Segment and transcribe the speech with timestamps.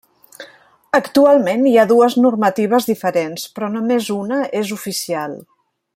[0.99, 5.41] Actualment hi ha dues normatives diferents, però només una és oficial.